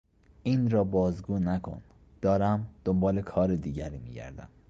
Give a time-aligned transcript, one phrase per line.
[0.43, 1.81] این را بازگو نکن;
[2.21, 4.49] دارم دنبال کار دیگری میگردم.